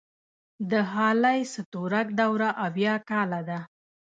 د 0.71 0.73
هالی 0.93 1.39
ستورک 1.53 2.07
دوره 2.21 2.49
اويا 2.65 2.95
کاله 3.09 3.41
ده. 3.49 3.59